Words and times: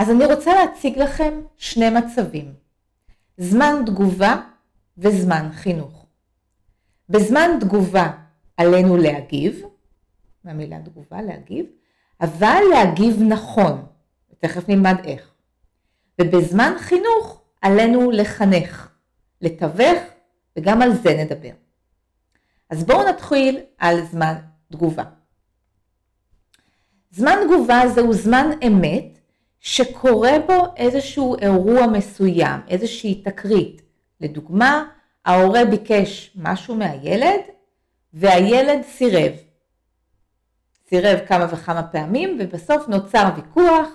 אז 0.00 0.10
אני 0.10 0.26
רוצה 0.26 0.54
להציג 0.54 0.98
לכם 0.98 1.40
שני 1.56 1.90
מצבים, 1.90 2.54
זמן 3.36 3.82
תגובה 3.86 4.42
וזמן 4.98 5.48
חינוך. 5.52 6.06
בזמן 7.08 7.50
תגובה 7.60 8.10
עלינו 8.56 8.96
להגיב, 8.96 9.62
מהמילה 10.44 10.78
תגובה 10.84 11.22
להגיב, 11.22 11.66
אבל 12.20 12.60
להגיב 12.70 13.22
נכון, 13.22 13.86
תכף 14.38 14.68
נלמד 14.68 14.96
איך. 15.04 15.30
ובזמן 16.20 16.72
חינוך 16.78 17.42
עלינו 17.62 18.10
לחנך, 18.10 18.90
לתווך, 19.40 20.02
וגם 20.56 20.82
על 20.82 20.92
זה 20.94 21.24
נדבר. 21.24 21.54
אז 22.70 22.84
בואו 22.84 23.08
נתחיל 23.08 23.60
על 23.78 24.04
זמן 24.04 24.34
תגובה. 24.72 25.04
זמן 27.10 27.36
תגובה 27.44 27.82
זהו 27.94 28.12
זמן 28.12 28.50
אמת 28.66 29.19
שקורה 29.60 30.32
בו 30.46 30.64
איזשהו 30.76 31.36
אירוע 31.38 31.86
מסוים, 31.86 32.60
איזושהי 32.68 33.22
תקרית. 33.22 33.82
לדוגמה, 34.20 34.84
ההורה 35.24 35.64
ביקש 35.64 36.36
משהו 36.36 36.74
מהילד 36.74 37.40
והילד 38.12 38.82
סירב. 38.82 39.32
סירב 40.88 41.18
כמה 41.26 41.46
וכמה 41.50 41.82
פעמים 41.82 42.38
ובסוף 42.40 42.88
נוצר 42.88 43.28
ויכוח, 43.36 43.88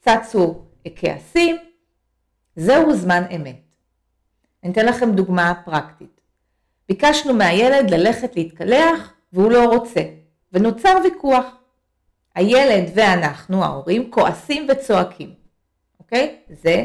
צצו 0.00 0.64
כעסים, 0.96 1.56
זהו 2.56 2.94
זמן 2.94 3.22
אמת. 3.36 3.74
אני 4.64 4.72
אתן 4.72 4.86
לכם 4.86 5.12
דוגמה 5.12 5.54
פרקטית. 5.64 6.20
ביקשנו 6.88 7.34
מהילד 7.34 7.90
ללכת 7.90 8.36
להתקלח 8.36 9.14
והוא 9.32 9.52
לא 9.52 9.64
רוצה, 9.64 10.00
ונוצר 10.52 10.98
ויכוח. 11.04 11.61
הילד 12.34 12.90
ואנחנו, 12.94 13.64
ההורים, 13.64 14.10
כועסים 14.10 14.66
וצועקים, 14.70 15.34
אוקיי? 16.00 16.36
זה, 16.48 16.84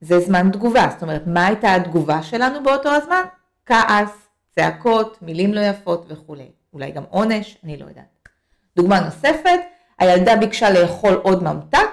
זה 0.00 0.20
זמן 0.20 0.50
תגובה, 0.52 0.86
זאת 0.92 1.02
אומרת, 1.02 1.22
מה 1.26 1.46
הייתה 1.46 1.74
התגובה 1.74 2.22
שלנו 2.22 2.62
באותו 2.62 2.88
הזמן? 2.88 3.22
כעס, 3.66 4.28
צעקות, 4.54 5.22
מילים 5.22 5.54
לא 5.54 5.60
יפות 5.60 6.04
וכולי. 6.08 6.50
אולי 6.72 6.90
גם 6.90 7.02
עונש, 7.10 7.58
אני 7.64 7.76
לא 7.76 7.84
יודעת. 7.84 8.28
דוגמה 8.76 9.00
נוספת, 9.00 9.60
הילדה 9.98 10.36
ביקשה 10.36 10.70
לאכול 10.70 11.14
עוד 11.14 11.42
ממתק, 11.42 11.90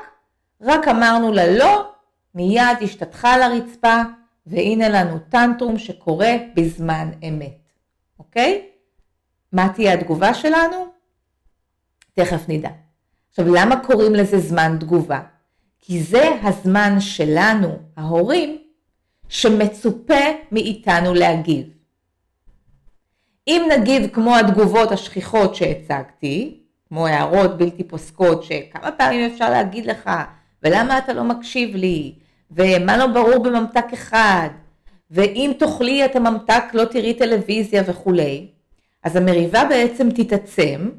רק 0.61 0.88
אמרנו 0.88 1.33
לה 1.33 1.58
לא, 1.58 1.91
מיד 2.35 2.78
השתתחה 2.81 3.33
על 3.33 3.41
הרצפה, 3.41 4.02
והנה 4.45 4.89
לנו 4.89 5.19
טנטרום 5.30 5.78
שקורה 5.78 6.35
בזמן 6.56 7.09
אמת, 7.28 7.58
אוקיי? 8.19 8.69
מה 9.52 9.69
תהיה 9.75 9.94
התגובה 9.94 10.33
שלנו? 10.33 10.98
תכף 12.13 12.41
נדע. 12.47 12.69
עכשיו, 13.29 13.55
למה 13.55 13.83
קוראים 13.83 14.15
לזה 14.15 14.39
זמן 14.39 14.77
תגובה? 14.79 15.19
כי 15.79 16.03
זה 16.03 16.29
הזמן 16.43 16.99
שלנו, 16.99 17.77
ההורים, 17.97 18.57
שמצופה 19.29 20.23
מאיתנו 20.51 21.13
להגיב. 21.13 21.67
אם 23.47 23.69
נגיב 23.71 24.07
כמו 24.13 24.35
התגובות 24.38 24.91
השכיחות 24.91 25.55
שהצגתי, 25.55 26.59
כמו 26.89 27.07
הערות 27.07 27.57
בלתי 27.57 27.83
פוסקות 27.83 28.44
שכמה 28.44 28.91
פעמים 28.91 29.31
אפשר 29.31 29.49
להגיד 29.49 29.85
לך, 29.85 30.09
ולמה 30.63 30.97
אתה 30.97 31.13
לא 31.13 31.23
מקשיב 31.23 31.75
לי, 31.75 32.13
ומה 32.51 32.97
לא 32.97 33.07
ברור 33.07 33.44
בממתק 33.44 33.85
אחד, 33.94 34.49
ואם 35.11 35.51
תאכלי 35.59 36.05
את 36.05 36.16
הממתק 36.16 36.63
לא 36.73 36.85
תראי 36.85 37.13
טלוויזיה 37.13 37.83
וכולי, 37.85 38.47
אז 39.03 39.16
המריבה 39.16 39.63
בעצם 39.69 40.09
תתעצם, 40.11 40.89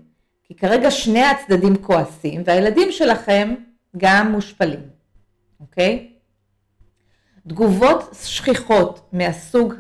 כי 0.51 0.57
כרגע 0.57 0.91
שני 0.91 1.23
הצדדים 1.23 1.77
כועסים, 1.77 2.43
והילדים 2.45 2.93
שלכם 2.93 3.55
גם 3.97 4.33
מושפלים, 4.33 4.81
אוקיי? 5.61 6.13
תגובות 7.49 8.15
שכיחות 8.23 9.09
מהסוג 9.13 9.75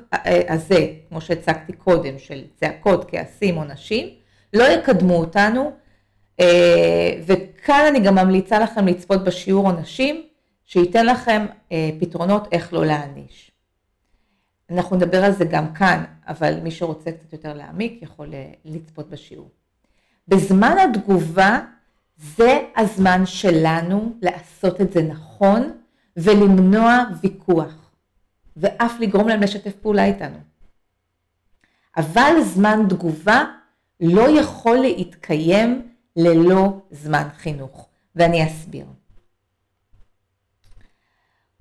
הזה, 0.49 0.87
כמו 1.09 1.21
שהצגתי 1.21 1.72
קודם, 1.72 2.19
של 2.19 2.44
צעקות, 2.56 3.11
כעסים, 3.11 3.55
עונשים, 3.55 4.09
לא 4.53 4.65
יקדמו 4.65 5.15
אותנו, 5.15 5.72
אה, 6.41 7.21
וכאן 7.27 7.84
אני 7.89 8.00
גם 8.00 8.15
ממליצה 8.15 8.59
לכם 8.59 8.87
לצפות 8.87 9.25
בשיעור 9.25 9.67
עונשים, 9.67 10.23
שייתן 10.65 11.06
לכם 11.06 11.47
אה, 11.73 11.91
פתרונות 12.00 12.49
איך 12.53 12.73
לא 12.73 12.87
להעניש. 12.87 13.50
אנחנו 14.71 14.97
נדבר 14.97 15.25
על 15.25 15.33
זה 15.33 15.44
גם 15.44 15.75
כאן, 15.75 16.05
אבל 16.28 16.61
מי 16.61 16.71
שרוצה 16.71 17.12
קצת 17.12 17.33
יותר 17.33 17.55
להעמיק 17.55 18.03
יכול 18.03 18.34
אה, 18.34 18.50
לצפות 18.65 19.11
בשיעור. 19.11 19.59
בזמן 20.31 20.77
התגובה 20.79 21.61
זה 22.17 22.61
הזמן 22.77 23.27
שלנו 23.27 24.15
לעשות 24.23 24.81
את 24.81 24.93
זה 24.93 25.03
נכון 25.03 25.73
ולמנוע 26.17 27.05
ויכוח, 27.23 27.91
ואף 28.57 28.93
לגרום 29.01 29.29
להם 29.29 29.41
לשתף 29.41 29.73
פעולה 29.83 30.05
איתנו. 30.05 30.39
אבל 31.97 32.33
זמן 32.43 32.87
תגובה 32.89 33.45
לא 34.01 34.41
יכול 34.41 34.77
להתקיים 34.77 35.89
ללא 36.17 36.81
זמן 36.91 37.29
חינוך, 37.37 37.89
ואני 38.17 38.47
אסביר. 38.47 38.87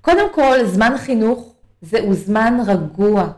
קודם 0.01 0.34
כל, 0.34 0.66
זמן 0.66 0.97
חינוך 0.97 1.56
זהו 1.81 2.13
זמן 2.13 2.57
רגוע 2.68 3.31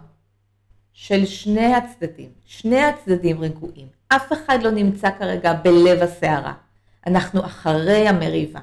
של 0.94 1.26
שני 1.26 1.76
הצדדים. 1.76 2.30
שני 2.46 2.84
הצדדים 2.84 3.40
רגועים. 3.40 4.01
אף 4.16 4.34
אחד 4.34 4.64
לא 4.64 4.72
נמצא 4.72 5.10
כרגע 5.20 5.54
בלב 5.54 6.02
הסערה. 6.02 6.54
אנחנו 7.08 7.46
אחרי 7.46 8.08
המריבה. 8.08 8.60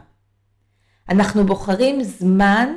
אנחנו 1.09 1.47
בוחרים 1.47 2.03
זמן 2.03 2.75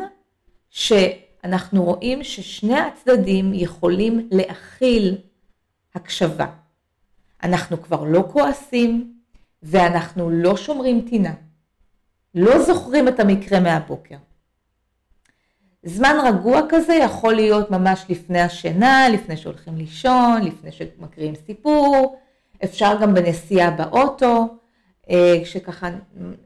שאנחנו 0.69 1.83
רואים 1.83 2.23
ששני 2.23 2.79
הצדדים 2.79 3.51
יכולים 3.53 4.29
להכיל 4.31 5.17
הקשבה. 5.95 6.45
אנחנו 7.43 7.81
כבר 7.81 8.03
לא 8.03 8.23
כועסים 8.31 9.13
ואנחנו 9.63 10.29
לא 10.29 10.57
שומרים 10.57 11.05
טינה. 11.09 11.33
לא 12.35 12.59
זוכרים 12.59 13.07
את 13.07 13.19
המקרה 13.19 13.59
מהבוקר. 13.59 14.17
זמן 15.83 16.15
רגוע 16.25 16.61
כזה 16.69 16.93
יכול 16.93 17.33
להיות 17.33 17.71
ממש 17.71 18.05
לפני 18.09 18.41
השינה, 18.41 19.09
לפני 19.09 19.37
שהולכים 19.37 19.77
לישון, 19.77 20.41
לפני 20.43 20.71
שמקריאים 20.71 21.35
סיפור, 21.35 22.19
אפשר 22.63 22.93
גם 23.01 23.13
בנסיעה 23.13 23.71
באוטו, 23.71 24.47
אה, 25.09 25.39
כשככה 25.43 25.89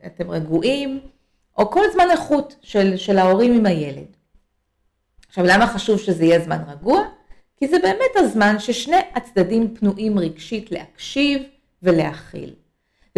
אתם 0.06 0.32
רגועים, 0.32 1.00
או 1.58 1.72
כל 1.72 1.84
זמן 1.94 2.06
איכות 2.12 2.56
של, 2.62 2.98
של 2.98 3.18
ההורים 3.18 3.54
עם 3.54 3.66
הילד. 3.66 4.16
עכשיו 5.28 5.46
למה 5.48 5.68
חשוב 5.68 6.00
שזה 6.00 6.24
יהיה 6.24 6.40
זמן 6.40 6.62
רגוע? 6.68 7.02
כי 7.58 7.68
זה 7.68 7.80
באמת 7.80 8.16
הזמן 8.16 8.60
ששני 8.60 9.00
הצדדים 9.16 9.76
פנויים 9.76 10.20
רגשית 10.20 10.72
להקשיב 10.72 11.42
ולהכיל. 11.84 12.54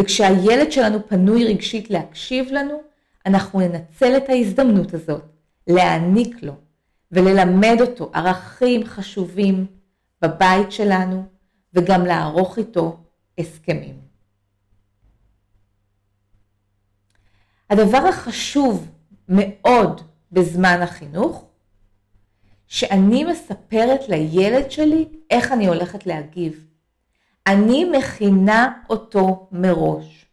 וכשהילד 0.00 0.72
שלנו 0.72 1.08
פנוי 1.08 1.44
רגשית 1.44 1.90
להקשיב 1.90 2.52
לנו, 2.52 2.82
אנחנו 3.26 3.60
ננצל 3.60 4.16
את 4.16 4.28
ההזדמנות 4.28 4.94
הזאת 4.94 5.22
להעניק 5.66 6.42
לו 6.42 6.52
וללמד 7.12 7.76
אותו 7.80 8.10
ערכים 8.14 8.84
חשובים 8.84 9.66
בבית 10.22 10.72
שלנו 10.72 11.24
וגם 11.74 12.06
לערוך 12.06 12.58
איתו 12.58 13.00
הסכמים. 13.38 14.00
הדבר 17.70 17.98
החשוב 18.08 18.90
מאוד 19.28 20.00
בזמן 20.32 20.78
החינוך, 20.82 21.44
שאני 22.66 23.24
מספרת 23.24 24.08
לילד 24.08 24.70
שלי 24.70 25.08
איך 25.30 25.52
אני 25.52 25.66
הולכת 25.66 26.06
להגיב. 26.06 26.66
אני 27.46 27.84
מכינה 27.84 28.72
אותו 28.90 29.48
מראש. 29.52 30.26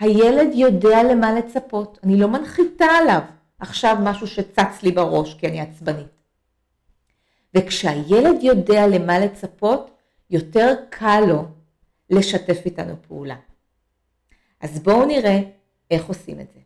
הילד 0.00 0.54
יודע 0.54 1.02
למה 1.02 1.32
לצפות, 1.32 1.98
אני 2.04 2.16
לא 2.16 2.28
מנחיתה 2.28 2.84
עליו. 2.84 3.20
עכשיו 3.58 3.96
משהו 4.02 4.26
שצץ 4.26 4.82
לי 4.82 4.92
בראש 4.92 5.34
כי 5.34 5.48
אני 5.48 5.60
עצבנית. 5.60 6.22
וכשהילד 7.56 8.42
יודע 8.42 8.86
למה 8.86 9.18
לצפות, 9.18 9.90
יותר 10.32 10.74
קל 10.90 11.20
לו 11.28 11.44
לשתף 12.10 12.62
איתנו 12.64 12.94
פעולה. 13.08 13.36
אז 14.60 14.82
בואו 14.82 15.06
נראה 15.06 15.38
איך 15.90 16.04
עושים 16.04 16.40
את 16.40 16.46
זה. 16.54 16.60